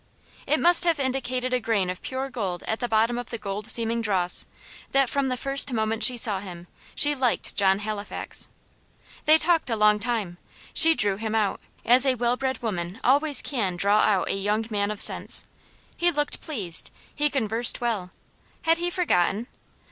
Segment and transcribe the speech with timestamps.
[0.47, 3.67] It must have indicated a grain of pure gold at the bottom of the gold
[3.67, 4.47] seeming dross,
[4.93, 8.49] that, from the first moment she saw him, she liked John Halifax.
[9.25, 10.39] They talked a long time.
[10.73, 14.65] She drew him out, as a well bred woman always can draw out a young
[14.71, 15.45] man of sense.
[15.95, 18.09] He looked pleased; he conversed well.
[18.63, 19.45] Had he forgotten?